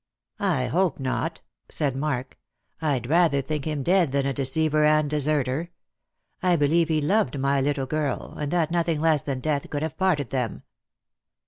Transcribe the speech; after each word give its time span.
"I 0.39 0.65
hope 0.65 0.99
not," 0.99 1.43
said 1.69 1.95
Mark." 1.95 2.35
I'd 2.81 3.05
rather 3.05 3.39
think 3.43 3.65
him 3.65 3.83
dead 3.83 4.11
than 4.11 4.25
a 4.25 4.33
deceiver 4.33 4.83
and 4.83 5.07
deserter. 5.07 5.69
I 6.41 6.55
believe 6.55 6.87
he 6.87 7.01
loved 7.01 7.37
my 7.39 7.61
little 7.61 7.85
girl, 7.85 8.33
and 8.35 8.51
that 8.51 8.71
nothing 8.71 8.99
less 8.99 9.21
than 9.21 9.41
death 9.41 9.69
could 9.69 9.83
have 9.83 9.97
parted 9.97 10.31
them." 10.31 10.63